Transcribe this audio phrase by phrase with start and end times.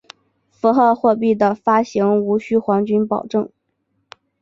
[0.49, 3.47] 符号货币的发行无须黄金保证。